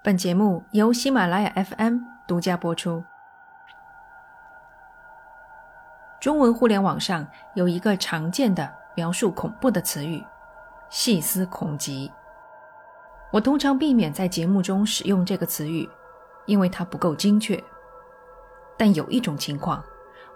[0.00, 3.02] 本节目由喜马拉雅 FM 独家播出。
[6.20, 10.24] 中文互联网上有一个常见的描述恐怖的词语
[10.88, 12.12] “细思恐极”。
[13.32, 15.88] 我通常避免在节目中使用这个词语，
[16.46, 17.62] 因为它不够精确。
[18.76, 19.82] 但有一种情况，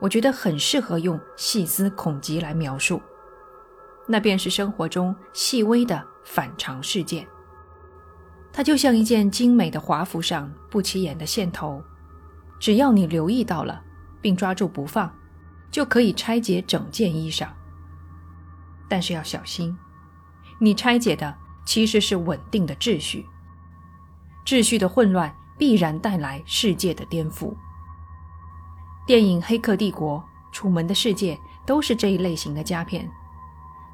[0.01, 3.01] 我觉得很适合用“细思恐极”来描述，
[4.09, 7.25] 那便是生活中细微的反常事件。
[8.53, 11.83] 它就像一件精美的华服上不起眼的线头，
[12.61, 13.83] 只要你留意到了，
[14.21, 15.11] 并抓住不放，
[15.71, 17.49] 就可以拆解整件衣裳。
[18.89, 19.77] 但是要小心，
[20.59, 21.35] 你拆解的
[21.65, 23.27] 其实是稳定的秩序。
[24.45, 27.55] 秩序的混乱必然带来世界的颠覆。
[29.07, 30.19] 电影《黑客帝国》
[30.53, 33.11] 《楚门的世界》都是这一类型的佳片，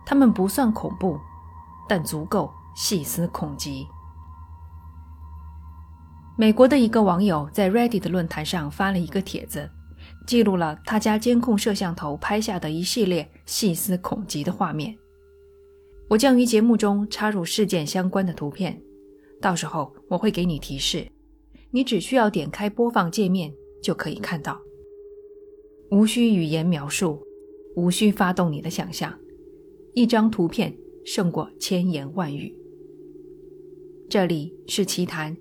[0.05, 1.21] 它们不算恐怖，
[1.89, 3.87] 但足够细思恐极。
[6.41, 9.69] 美国的一个网友在 Reddit 论坛上发了一个帖子，
[10.25, 14.97] 记录了他家监控摄像头拍下的一系列细思恐极的画面。
[16.09, 18.81] 我将于节目中插入事件相关的图片，
[19.41, 21.09] 到时候我会给你提示，
[21.73, 24.61] 你只需要点开播放界面就可以看到。
[25.91, 27.21] 无需语言描述，
[27.75, 29.13] 无需发动你的想象，
[29.93, 30.73] 一张图片
[31.05, 32.55] 胜过千言万语。
[34.09, 35.37] 这里是奇谈。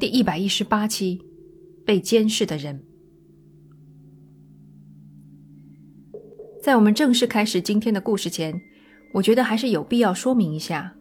[0.00, 1.20] 第一百一十八期，
[1.84, 2.82] 被监视的人。
[6.62, 8.58] 在我们正式开始今天的故事前，
[9.12, 10.96] 我觉得还是有必要说明一下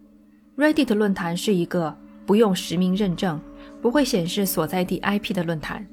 [0.57, 3.41] ：Reddit 论坛是一个不用实名认证、
[3.81, 5.87] 不会显示所在地 IP 的论坛。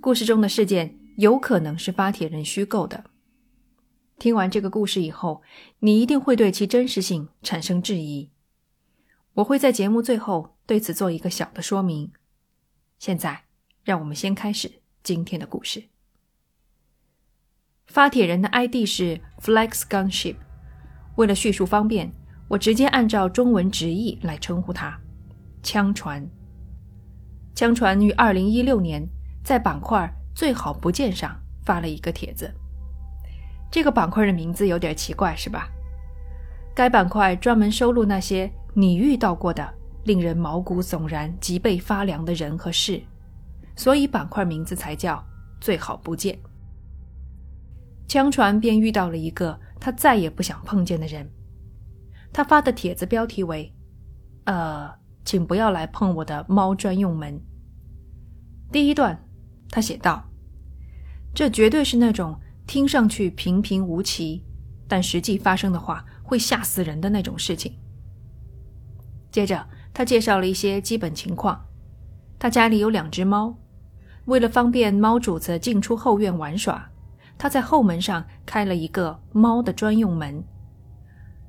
[0.00, 3.02] 故事中的事件有可能是发帖人虚构的。
[4.20, 5.42] 听完这个故事以后，
[5.80, 8.30] 你一定会对其真实性产生质疑。
[9.34, 12.12] 我会在节目最后对此做一个小的说明。
[12.98, 13.44] 现在，
[13.82, 14.70] 让我们先开始
[15.02, 15.84] 今天的故事。
[17.86, 20.36] 发帖人的 ID 是 Flex Gunship，
[21.16, 22.12] 为了叙述方便，
[22.48, 25.00] 我直接按照中文直译来称呼他——
[25.62, 26.28] 枪船。
[27.54, 29.02] 枪船于二零一六年
[29.42, 32.52] 在板块“最好不见”上发了一个帖子。
[33.70, 35.70] 这个板块的名字有点奇怪，是吧？
[36.74, 39.74] 该板块专门收录那些你遇到过的。
[40.04, 43.00] 令人毛骨悚然、脊背发凉的人和事，
[43.76, 45.24] 所以板块名字才叫
[45.62, 46.36] “最好不见”。
[48.08, 51.30] 枪船便遇到了一个他再也不想碰见的人。
[52.32, 53.72] 他发的帖子标题为
[54.46, 54.90] ：“呃，
[55.24, 57.40] 请不要来碰我的猫专用门。”
[58.72, 59.24] 第一段，
[59.70, 60.28] 他写道
[61.32, 64.44] ：“这绝对是那种听上去平平无奇，
[64.88, 67.72] 但实际发生的话会吓死人的那种事情。”
[69.32, 69.66] 接着。
[69.94, 71.66] 他介绍了一些基本情况。
[72.38, 73.54] 他家里有两只猫，
[74.24, 76.90] 为了方便猫主子进出后院玩耍，
[77.36, 80.42] 他在后门上开了一个猫的专用门。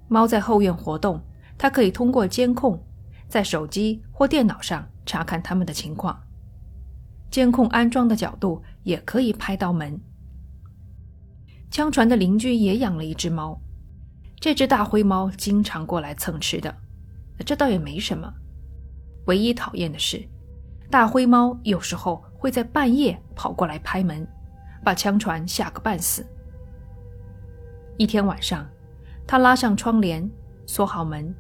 [0.09, 1.21] 猫在后院活动，
[1.57, 2.83] 他可以通过监控，
[3.29, 6.21] 在手机或电脑上查看它们的情况。
[7.31, 9.97] 监控安装的角度也可以拍到门。
[11.71, 13.61] 枪船的邻居也养了一只猫，
[14.41, 16.82] 这只大灰猫经常过来蹭吃的。
[17.43, 18.31] 这倒也没什么，
[19.25, 20.23] 唯一讨厌的是，
[20.89, 24.27] 大灰猫有时候会在半夜跑过来拍门，
[24.83, 26.25] 把枪船吓个半死。
[27.97, 28.67] 一天晚上，
[29.27, 30.29] 他拉上窗帘，
[30.65, 31.33] 锁好门，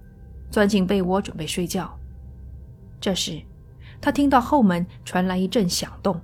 [0.49, 1.97] 钻进被窝准备睡觉。
[2.99, 3.41] 这时，
[4.01, 6.19] 他听到后门传来一阵响动，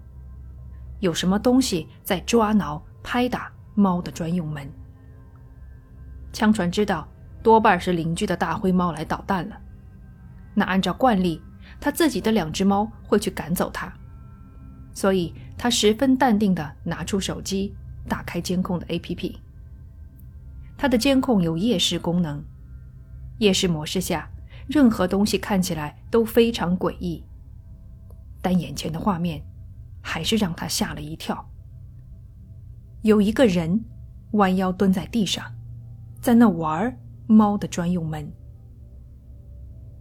[1.00, 4.70] 有什么东西在抓挠、拍打猫的专用门。
[6.34, 7.08] 枪船知道。
[7.42, 9.56] 多半是邻居的大灰猫来捣蛋了。
[10.54, 11.42] 那按照惯例，
[11.80, 13.94] 他自己的两只猫会去赶走他，
[14.94, 17.76] 所以他十分淡定地拿出手机，
[18.08, 19.36] 打开监控的 APP。
[20.78, 22.44] 他的监控有夜视功能，
[23.40, 24.30] 夜视模式下，
[24.68, 27.24] 任何东西看起来都非常诡异，
[28.42, 29.44] 但眼前的画面
[30.01, 31.50] 还是让他吓了一跳。
[33.01, 33.84] 有一个人
[34.31, 35.46] 弯腰蹲在地上，
[36.22, 36.98] 在那玩。
[37.31, 38.28] 猫的专用门。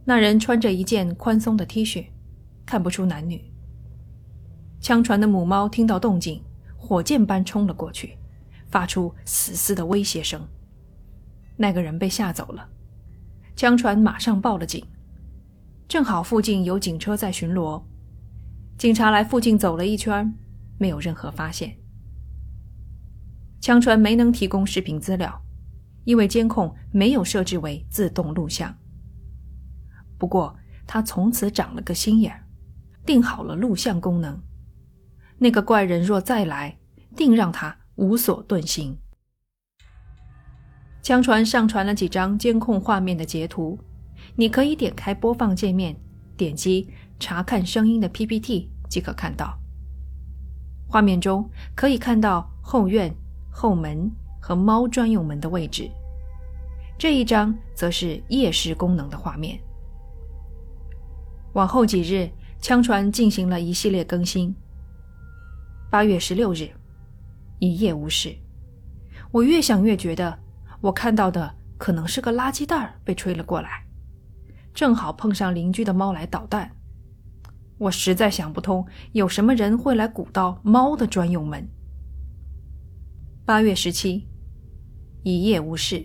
[0.09, 2.07] 那人穿着一件宽松的 T 恤，
[2.65, 3.45] 看不出男女。
[4.81, 6.43] 枪船的母猫听到动静，
[6.79, 8.17] 火箭般冲了过去，
[8.71, 10.41] 发出死死的威胁声。
[11.59, 12.67] 那个人被吓走了，
[13.55, 14.83] 枪船马上报了警。
[15.87, 17.83] 正好附近有警车在巡逻，
[18.79, 20.33] 警察来附近走了一圈，
[20.79, 21.77] 没有任何发现。
[23.61, 25.39] 枪船没能提供视频资料。
[26.05, 28.75] 因为监控没有设置为自动录像。
[30.19, 30.55] 不过
[30.87, 32.45] 他从此长了个心眼儿，
[33.07, 34.39] 定好了录像功能。
[35.39, 36.77] 那个怪人若再来，
[37.17, 38.99] 定让他无所遁形。
[41.01, 43.79] 枪传上传了几张监控画面的截图，
[44.35, 45.97] 你可以点开播放界面，
[46.37, 49.57] 点击查看声音的 PPT 即可看到。
[50.89, 53.15] 画面中可以看到后院、
[53.51, 54.11] 后门
[54.41, 55.89] 和猫专用门的位置。
[56.99, 59.59] 这一张则是夜视功能的画面。
[61.55, 62.31] 往后几日，
[62.61, 64.55] 枪船进行了一系列更新。
[65.91, 66.69] 八月十六日，
[67.59, 68.37] 一夜无事。
[69.31, 70.39] 我越想越觉得，
[70.81, 73.87] 我看到的可能是个垃圾袋被吹了过来，
[74.75, 76.71] 正好碰上邻居的猫来捣蛋。
[77.79, 81.69] 我实在想不通，有什么人会来鼓捣猫的专用门。
[83.45, 84.29] 八月十七，
[85.23, 86.05] 一夜无事。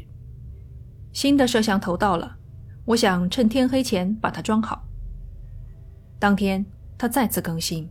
[1.12, 2.38] 新的摄像头到了，
[2.86, 4.83] 我想趁天黑前把它装好。
[6.24, 6.66] 当天，
[6.98, 7.90] 他再次更新，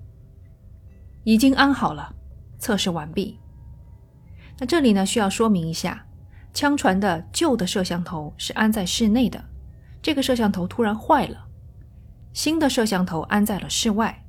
[1.22, 2.14] 已经安好了，
[2.58, 3.38] 测试完毕。
[4.58, 6.06] 那这里呢，需要说明一下，
[6.54, 9.44] 枪船的旧的摄像头是安在室内的，
[10.00, 11.46] 这个摄像头突然坏了，
[12.32, 14.24] 新的摄像头安在了室外。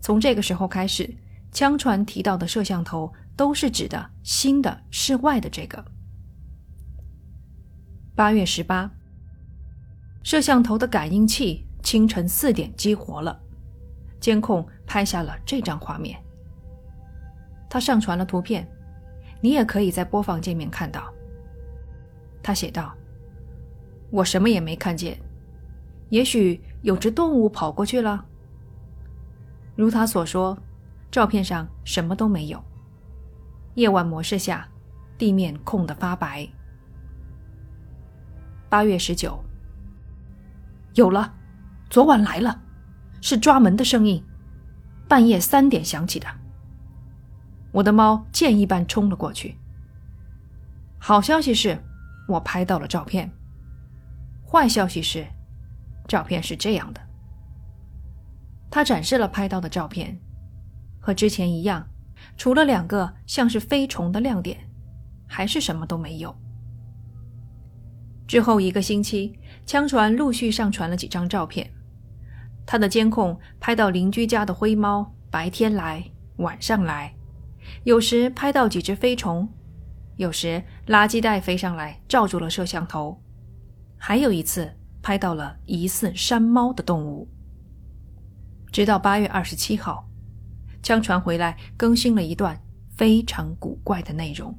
[0.00, 1.12] 从这个时候开始，
[1.50, 5.84] 枪船提到的摄像头都是指的新的室外的这个。
[8.14, 8.92] 八月十八，
[10.22, 13.40] 摄像头的感应器清晨四点激活了，
[14.18, 16.20] 监控拍下了这张画面。
[17.70, 18.68] 他上传了图片，
[19.40, 21.08] 你也可以在播放界面看到。
[22.42, 22.92] 他写道
[24.10, 25.16] ：“我什么也没看见，
[26.08, 28.26] 也许有只动物跑过去了。”
[29.76, 30.58] 如他所说，
[31.08, 32.60] 照片上什么都没有。
[33.76, 34.68] 夜晚模式下，
[35.16, 36.48] 地面空得发白。
[38.68, 39.38] 八月十九，
[40.94, 41.32] 有了，
[41.96, 42.60] 昨晚来了，
[43.22, 44.22] 是抓门的声音，
[45.08, 46.26] 半夜三点响起的。
[47.72, 49.56] 我的猫箭一般冲了过去。
[50.98, 51.82] 好消息是，
[52.28, 53.26] 我拍到了照片；
[54.46, 55.26] 坏消息是，
[56.06, 57.00] 照片是这样的。
[58.70, 60.20] 他展示了拍到的照片，
[61.00, 61.88] 和之前一样，
[62.36, 64.58] 除了两个像是飞虫的亮点，
[65.26, 66.36] 还是什么都没有。
[68.26, 71.72] 之后一个星期，枪船陆续上传了几张照片。
[72.66, 76.04] 他的监控拍到邻居家的灰猫白天来，
[76.38, 77.14] 晚上来，
[77.84, 79.48] 有时拍到几只飞虫，
[80.16, 83.22] 有时垃圾袋飞上来罩住了摄像头，
[83.96, 84.70] 还有一次
[85.00, 87.28] 拍到了疑似山猫的动物。
[88.72, 90.06] 直到八月二十七号，
[90.82, 92.60] 枪传回来更新了一段
[92.96, 94.58] 非常古怪的内容。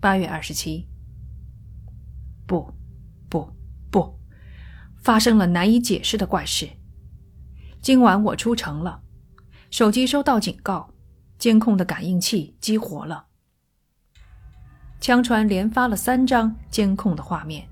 [0.00, 0.86] 八月二十七。
[2.46, 2.70] 不，
[5.04, 6.66] 发生了难以解释的怪事。
[7.82, 9.02] 今晚我出城了，
[9.70, 10.88] 手机收到警告，
[11.38, 13.26] 监控的感应器激活了。
[14.98, 17.68] 枪船连发了三张监控的画面。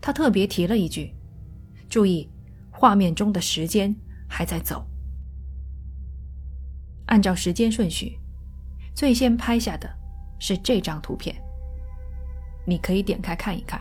[0.00, 1.14] 他特别提了一句
[1.88, 2.28] ：“注意，
[2.72, 3.94] 画面中的时间
[4.28, 4.84] 还在走。”
[7.06, 8.18] 按照时间顺序，
[8.96, 9.88] 最先拍下的
[10.40, 11.36] 是这张图片。
[12.66, 13.80] 你可以点开看一看，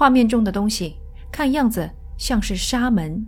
[0.00, 0.96] 画面中的东西
[1.30, 3.22] 看样子像是纱门。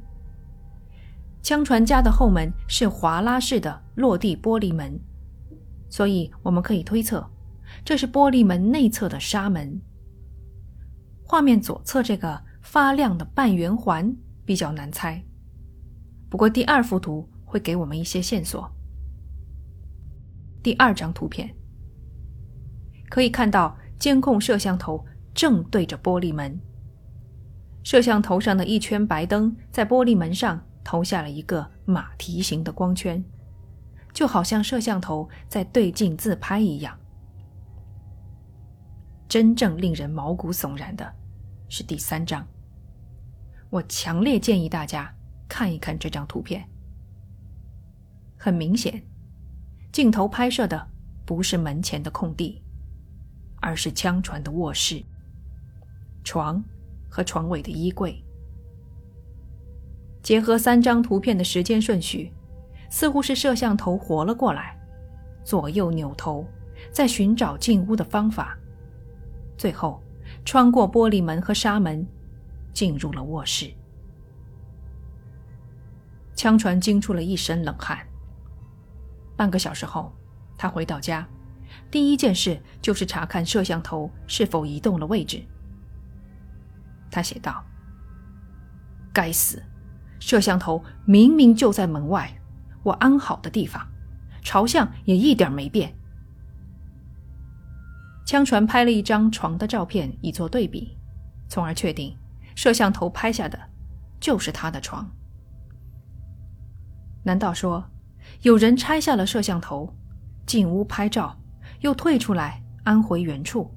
[1.42, 4.98] 枪船家的后门是滑拉式的落地玻璃门，
[5.90, 7.28] 所以我们可以推测，
[7.84, 9.78] 这是玻璃门内侧的纱门。
[11.22, 14.10] 画面左侧这个发亮的半圆环
[14.46, 15.22] 比较难猜，
[16.30, 18.66] 不过第二幅图会给我们一些线索。
[20.62, 21.54] 第二张图片
[23.10, 23.76] 可以看到。
[23.98, 26.60] 监控摄像头正对着玻璃门，
[27.82, 33.24] 摄像头上的一圈白灯在玻璃门上投下了一个马蹄形的光圈，
[34.12, 36.98] 就好像摄像头在对镜自拍一样。
[39.28, 41.14] 真正令人毛骨悚然的
[41.68, 42.46] 是第三张，
[43.70, 45.14] 我强烈建议大家
[45.48, 46.68] 看一看这张图片。
[48.36, 49.02] 很明显，
[49.90, 50.88] 镜头拍摄的
[51.24, 52.62] 不是门前的空地。
[53.64, 55.00] 而是枪船的卧室、
[56.24, 56.62] 床
[57.08, 58.22] 和床尾的衣柜。
[60.22, 62.32] 结合三张图片的时间顺序，
[62.88, 64.78] 似乎是摄像头活了过来，
[65.44, 66.46] 左右扭头，
[66.92, 68.56] 在寻找进屋的方法，
[69.58, 70.00] 最后
[70.44, 72.06] 穿过玻璃门和纱门，
[72.72, 73.72] 进入了卧室。
[76.34, 77.98] 枪船惊出了一身冷汗。
[79.36, 80.12] 半个小时后，
[80.56, 81.26] 他回到家。
[81.90, 85.42] 第一件事就是查看摄像头是否移动了位置。
[87.12, 87.62] 他写道
[89.12, 89.62] ：“该死，
[90.18, 92.40] 摄像头明明就在门外，
[92.82, 93.86] 我安好的地方，
[94.42, 95.94] 朝向也一点没变。
[98.24, 100.96] 枪船拍了一张床的照片以作对比，
[101.48, 102.16] 从而确定
[102.56, 103.58] 摄像头拍下的
[104.18, 105.08] 就是他的床。
[107.24, 107.84] 难道说
[108.40, 109.94] 有人拆下了摄像头，
[110.46, 111.38] 进屋拍照，
[111.80, 113.70] 又退出来安回原处？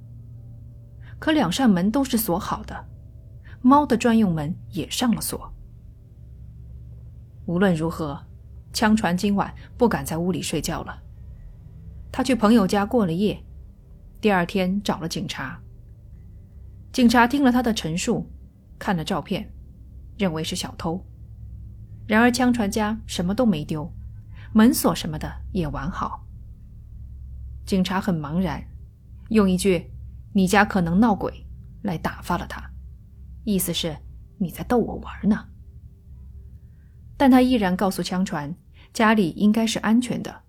[1.19, 2.87] 可两扇门都是锁好的，
[3.65, 5.51] 猫的专用门也上了锁。
[7.47, 8.23] 无论如何，
[8.71, 11.01] 枪船今晚不敢在屋里睡觉了。
[12.11, 13.43] 他去朋友家过了夜。
[14.21, 15.59] 第二天找了警察。
[16.93, 18.29] 警察听了他的陈述，
[18.77, 19.51] 看了照片，
[20.15, 21.03] 认为是小偷。
[22.05, 23.91] 然而枪船家什么都没丢，
[24.53, 26.23] 门锁什么的也完好。
[27.65, 28.63] 警察很茫然，
[29.29, 29.91] 用一句
[30.33, 31.47] “你家可能闹鬼”
[31.81, 32.63] 来打发了他，
[33.45, 33.97] 意思是
[34.39, 35.47] 你在逗我玩呢。
[37.15, 38.53] 但他依然告诉枪船，
[38.91, 40.43] 家里应该是安全的。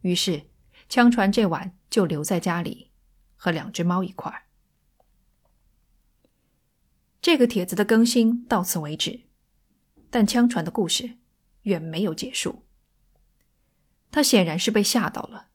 [0.00, 0.48] 于是。
[0.88, 2.92] 枪船这晚就留在家里，
[3.36, 4.44] 和两只猫一块儿。
[7.20, 9.24] 这个帖子的更新到此为止，
[10.08, 11.18] 但枪船的故事
[11.64, 12.64] 远没有结束。
[14.10, 15.48] 他显然是被吓到了。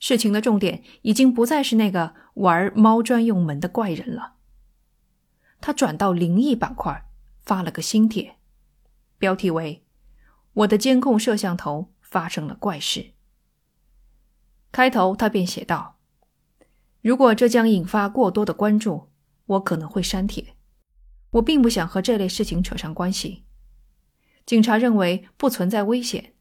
[0.00, 4.38] 事情的重点已经不再是那个玩猫专用门的怪人了。
[5.62, 7.08] 他转到灵异板块，
[7.40, 8.36] 发了个新帖，
[9.16, 9.86] 标题为
[10.52, 13.12] “我的监控摄像头发生了怪事”。
[14.72, 16.00] 开头他便写道
[17.00, 19.12] ：“如果这将引发过多的关注，
[19.46, 20.56] 我可能会删帖。
[21.30, 23.44] 我并不想和这类事情扯上关系。
[24.44, 26.34] 警察认为不存在危险，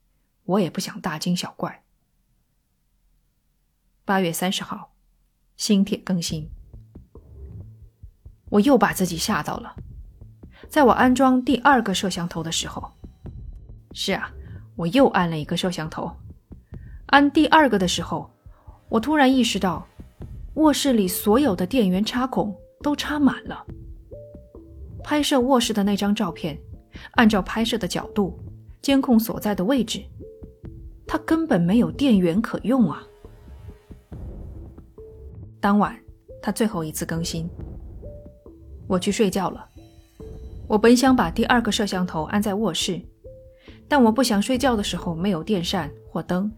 [0.46, 1.84] 我也不想大惊小怪。”
[4.04, 4.96] 八月三十号，
[5.56, 6.50] 新帖更新。
[8.52, 9.74] 我又把自己吓到了。
[10.70, 12.92] 在我安装第二个摄像头的时候，
[13.94, 14.32] 是啊，
[14.76, 16.12] 我又安了一个摄像头。
[17.08, 18.30] 安第二个的时候，
[18.90, 19.88] 我突然意识到，
[20.56, 23.66] 卧室里所有的电源插孔都插满了。
[25.04, 26.58] 拍摄卧室的那张照片，
[27.14, 28.38] 按照拍摄的角度、
[28.82, 30.04] 监控所在的位置，
[31.08, 33.02] 它根本没有电源可用啊！
[35.60, 35.98] 当晚，
[36.42, 37.50] 他最后一次更新。
[38.92, 39.66] 我去睡觉了。
[40.68, 43.02] 我本想把第二个摄像头安在卧室，
[43.88, 46.52] 但我不想睡觉的时候没有电扇或灯。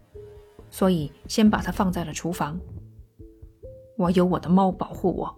[0.68, 2.58] 所以，先把它放在了厨房。
[3.96, 5.32] 我有我的猫保护我。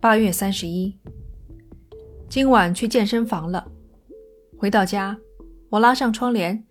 [0.00, 0.98] 八月三十一，
[2.28, 3.70] 今晚去健身房了。
[4.58, 5.16] 回到家，
[5.70, 6.64] 我拉上窗帘，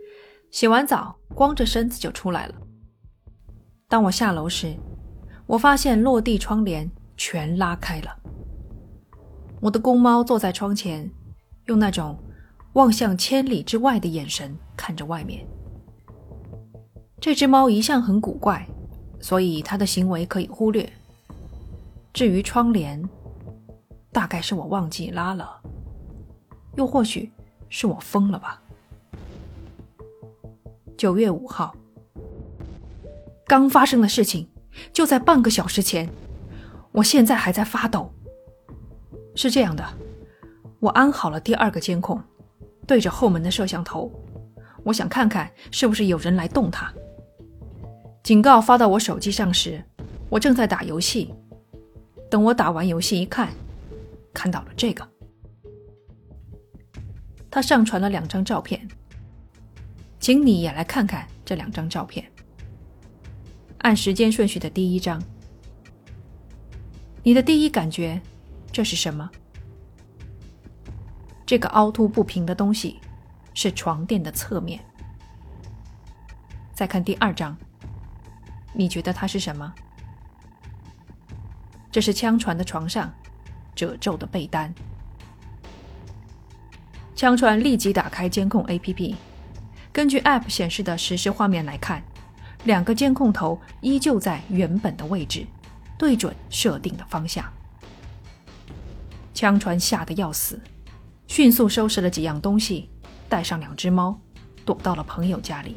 [0.51, 2.55] 洗完澡，光着身子就出来了。
[3.87, 4.75] 当我下楼时，
[5.45, 8.15] 我发现落地窗帘全拉开了。
[9.59, 11.11] 我的公猫坐在窗前，
[11.65, 12.17] 用那种
[12.73, 15.45] 望向千里之外的眼神看着外面。
[17.19, 18.65] 这只猫一向很古怪，
[19.19, 20.87] 所以它的行为可以忽略。
[22.13, 23.03] 至于窗帘，
[24.11, 25.59] 大概是我忘记拉了，
[26.75, 27.31] 又或许
[27.69, 28.61] 是我疯了吧。
[30.95, 31.75] 九月五号，
[33.45, 34.47] 刚发生的事情
[34.93, 36.07] 就在半个小时前，
[36.97, 38.11] 我现在还在发抖。
[39.35, 39.85] 是这样的，
[40.79, 42.19] 我安好了第二个监控，
[42.87, 44.11] 对着后门的摄像头，
[44.83, 46.91] 我想看看是不是有人来动它。
[48.23, 49.79] 警告发到我手机上时，
[50.27, 51.31] 我正在打游戏。
[52.31, 53.53] 等我打完游戏一看，
[54.33, 55.07] 看到了这个。
[57.51, 58.87] 他上传了两张照片，
[60.19, 62.25] 请你也来看看这两张照片。
[63.77, 65.21] 按时间顺序的第一张，
[67.27, 68.21] 你的第一感觉，
[68.71, 69.29] 这是什么？
[71.45, 73.01] 这个凹凸不平的东西，
[73.53, 74.79] 是床垫的侧面。
[76.73, 77.53] 再看第二张。
[78.71, 79.73] 你觉得它是什么？
[81.91, 83.13] 这是枪船的床上
[83.75, 84.73] 褶皱的被单。
[87.13, 89.15] 枪船立即打开监控 APP，
[89.91, 92.01] 根据 App 显示的实时画面来看，
[92.63, 95.45] 两个监控头依旧在原本的位置，
[95.97, 97.45] 对准设定的方向。
[99.33, 100.59] 枪船吓得要死，
[101.27, 102.89] 迅速收拾了几样东西，
[103.29, 104.19] 带上两只猫，
[104.65, 105.75] 躲到了朋友家里。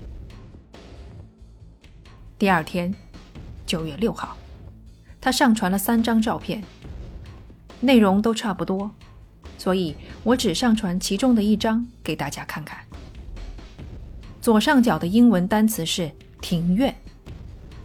[2.39, 2.95] 第二天，
[3.67, 4.37] 九月六号，
[5.21, 6.65] 他上传了三张照片，
[7.81, 8.91] 内容都差不多，
[9.59, 12.79] 所以我只上传其中的一张给大家看看。
[14.41, 16.11] 左上角的英文单词是
[16.41, 16.97] “庭院”，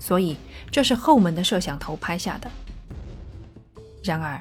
[0.06, 0.38] 所以
[0.70, 2.48] 这是后门的摄像头拍下的。
[4.04, 4.40] 然而，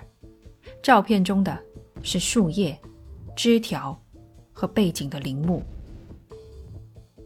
[0.83, 1.59] 照片中的
[2.03, 2.79] 是树叶、
[3.35, 3.99] 枝条
[4.53, 5.63] 和背景的陵墓。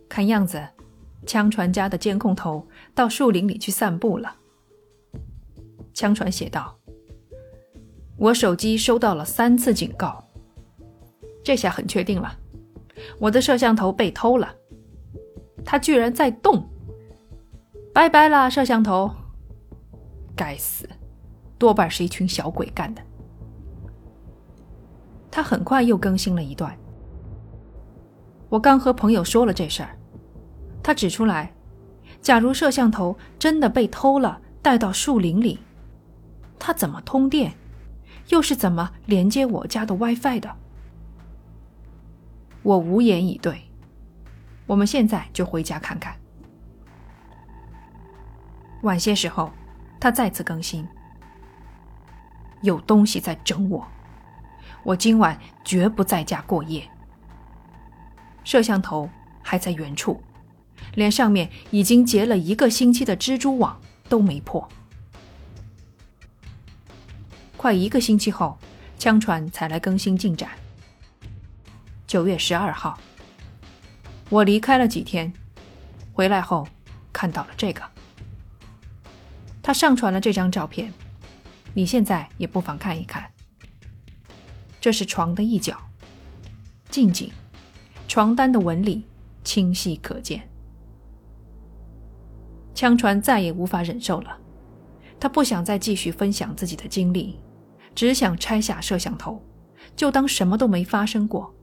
[0.08, 0.64] 看样子，
[1.26, 2.64] 枪船家的监控头
[2.94, 4.36] 到树林里去散步了。
[5.92, 6.78] 枪船写道
[8.16, 10.24] ：“我手机收到了三次警告，
[11.42, 12.38] 这下很确定了，
[13.18, 14.54] 我的摄像头被偷了。
[15.64, 16.64] 它居然在动！
[17.92, 19.10] 拜拜啦，摄像头！
[20.36, 20.88] 该死，
[21.58, 23.02] 多半是一群小鬼干的。”
[25.30, 26.76] 他很快又更新了一段。
[28.48, 29.90] 我刚和朋友说了这事儿。
[30.82, 31.52] 他指出来，
[32.20, 35.58] 假如摄像头真的被偷了，带到树林里，
[36.58, 37.52] 他怎么通电？
[38.28, 40.56] 又是怎么连接我家的 WiFi 的？
[42.62, 43.62] 我无言以对。
[44.66, 46.14] 我们现在就回家看看。
[48.82, 49.52] 晚些时候，
[49.98, 50.86] 他再次更新：
[52.62, 53.86] 有东西在整我，
[54.82, 56.88] 我今晚绝不在家过夜。
[58.44, 59.08] 摄像头
[59.42, 60.22] 还在原处。
[60.94, 64.66] 连上面已经结了一个星期的蜘蛛网都没破。
[67.56, 68.56] 快一个星期后，
[68.98, 70.50] 枪船才来更新进展。
[72.06, 72.98] 九月十二号，
[74.30, 75.32] 我离开了几天，
[76.12, 76.66] 回来后
[77.12, 77.82] 看到了这个。
[79.68, 80.90] 他上传了这张照片，
[81.74, 83.30] 你现在也不妨看一看。
[84.80, 85.76] 这是床的一角，
[86.88, 87.30] 近景，
[88.06, 89.04] 床单的纹理
[89.44, 90.48] 清晰可见。
[92.74, 94.38] 枪船再也无法忍受了，
[95.20, 97.38] 他不想再继续分享自己的经历，
[97.94, 99.44] 只想拆下摄像头，
[99.94, 101.54] 就当什么都没发生过。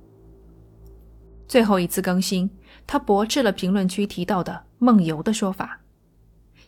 [1.48, 2.48] 最后一次更新，
[2.86, 5.82] 他驳斥了评论区提到的梦游的说法。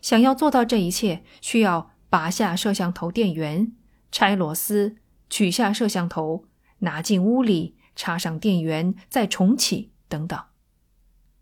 [0.08, 3.76] 想要做到这一切，需要拔下摄像头电源、
[4.10, 4.96] 拆螺丝、
[5.28, 6.46] 取下摄像头、
[6.78, 10.42] 拿进屋里、插上电源、再重启等等。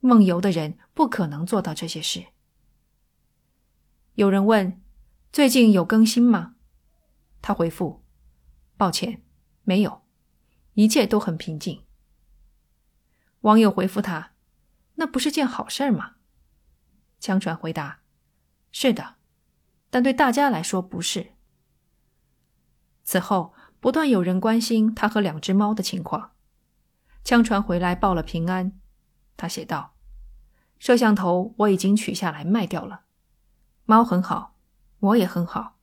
[0.00, 2.24] 梦游的人不可能做到这些事。
[4.14, 4.82] 有人问
[5.30, 6.56] ：“最近有更新吗？”
[7.40, 8.02] 他回复
[8.76, 9.22] ：“抱歉，
[9.62, 10.02] 没有，
[10.74, 11.84] 一切都很平静。”
[13.42, 14.32] 网友回复他
[14.98, 16.16] ：“那不是件好事吗？”
[17.20, 18.00] 枪船回答
[18.78, 19.14] ：“是的，
[19.88, 21.32] 但对大家来说不是。”
[23.04, 26.32] 此后，不断有人关心他和两只猫的情况。
[27.24, 28.78] 枪船回来报了平安。
[29.34, 29.94] 他写道
[30.78, 33.04] ：“摄像头我已经取下来卖掉了。”
[33.86, 34.58] 猫很好，
[34.98, 35.78] 我也很好。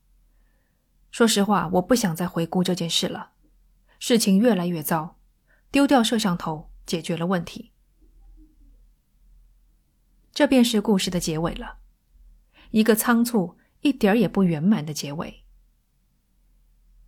[1.09, 3.31] 说实话，我不想再回顾这件事了。
[3.97, 5.17] 事情越来越糟，
[5.71, 7.71] 丢掉摄像头解决了问题。
[10.31, 11.79] 这便是故事的结尾了，
[12.73, 15.43] 一个仓促、一点儿也不圆满的结尾。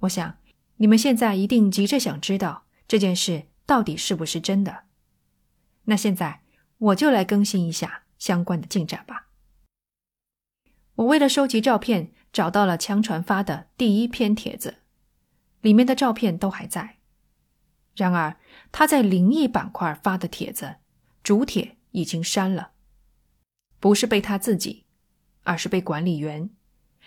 [0.02, 0.38] 我想，
[0.76, 4.84] 你们现在一定急着想知道这件事到底是不是真的。
[5.86, 6.42] 那现在
[6.78, 9.30] 我就来更新一下相关的进展吧。
[10.96, 14.76] 我为了收集照片，找到了枪船发的第一篇帖子，
[15.62, 16.98] 里面的照片都还在。
[17.96, 18.38] 然而，
[18.72, 20.76] 他在灵异板块发的帖子，
[21.24, 22.74] 主帖已经删了，
[23.80, 24.85] 不是被他自己，
[25.46, 26.50] 而是被管理员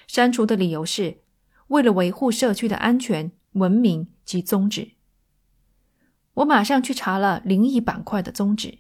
[0.07, 1.19] 删除的理由是
[1.67, 4.93] 为了维护社区的安全、文明及宗旨。
[6.35, 8.79] 我马上去查了灵异板块的宗旨，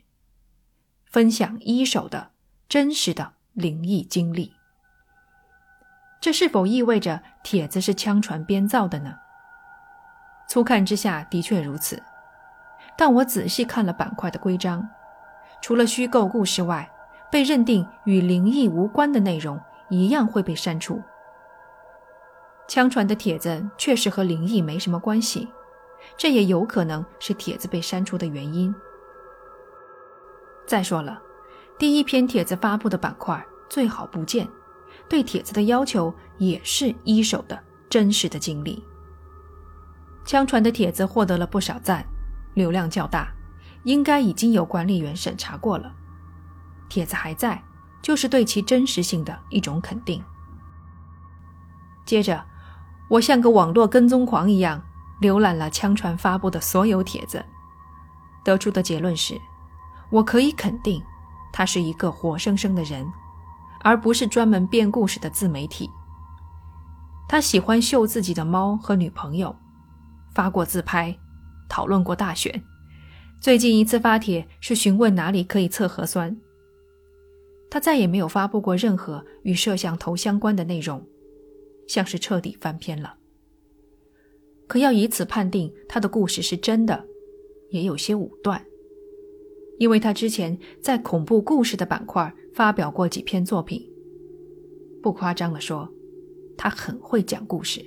[1.05, 2.31] 分享一手的
[2.69, 4.55] 真实的灵异经历。
[6.21, 9.19] 这是否意味着帖子是枪船编造的呢？
[10.49, 12.03] 粗看之下的确如此，
[12.97, 14.89] 但我仔细看了板块的规章，
[15.61, 16.91] 除了虚构故事外，
[17.31, 19.61] 被认定与灵异无关的内容
[19.91, 21.03] 一样会被删除。
[22.67, 25.49] 枪船的帖子确实和灵异没什么关系，
[26.17, 28.75] 这也有可能是帖子被删除的原因。
[30.67, 31.21] 再说了，
[31.79, 34.47] 第一篇帖子发布的板块最好不见。
[35.09, 38.85] 对帖子的要求也是一手的真实的经历。
[40.27, 42.05] 枪传的帖子获得了不少赞，
[42.53, 43.33] 流量较大，
[43.85, 45.91] 应该已经有管理员审查过了。
[46.89, 47.63] 帖子还在，
[48.03, 50.23] 就是对其真实性的一种肯定。
[52.05, 52.45] 接着，
[53.09, 54.83] 我像个网络跟踪狂一样
[55.21, 57.45] 浏览了枪传发布的所有帖子，
[58.45, 59.41] 得出的结论是：
[60.11, 61.03] 我可以肯定，
[61.53, 63.07] 他是一个活生生的人。
[63.83, 65.89] 而不是专门编故事的自媒体。
[67.29, 69.55] 他喜欢秀自己的猫和女朋友，
[70.35, 71.17] 发过自拍，
[71.69, 72.65] 讨论过大选。
[73.41, 76.37] 最近一次发帖是询问哪里可以测核酸。
[77.71, 81.07] 他再也没有发布过任何与摄像头相关的内容，
[81.87, 83.17] 像是彻底翻篇了。
[84.67, 87.07] 可要以此判定他的故事是真的，
[87.71, 88.65] 也有些武断，
[89.79, 93.91] 因为他之前在恐怖故事的板块发表过几篇作品。
[95.03, 95.91] 不夸张地说，
[96.57, 97.85] 他很会讲故事。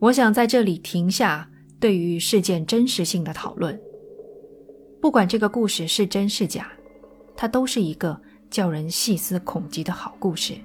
[0.00, 1.50] 我想在这里停下
[1.80, 3.80] 对于事件真实性的讨论。
[5.00, 6.72] 不管这个故事是真是假，
[7.40, 8.20] 它都是一个
[8.50, 10.58] 叫人细思恐极的好故事。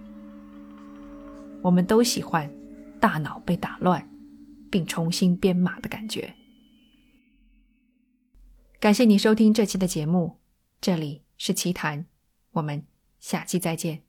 [1.62, 2.51] 我们都喜欢
[2.99, 4.09] 大脑被打乱，
[4.71, 6.33] 并重新编码的感觉。
[8.79, 10.39] 感谢你收听这期的节目，
[10.81, 12.07] 这里是奇谈，
[12.53, 12.83] 我们
[13.19, 14.01] 下期再见。